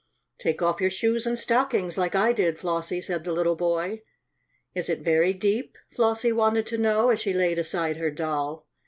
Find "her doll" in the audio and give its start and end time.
7.97-8.65